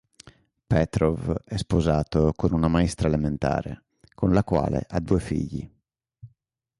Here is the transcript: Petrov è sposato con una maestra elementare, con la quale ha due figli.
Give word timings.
Petrov 0.65 1.43
è 1.45 1.57
sposato 1.57 2.33
con 2.35 2.53
una 2.53 2.67
maestra 2.67 3.07
elementare, 3.07 3.83
con 4.15 4.31
la 4.33 4.43
quale 4.43 4.83
ha 4.89 4.99
due 4.99 5.19
figli. 5.19 5.71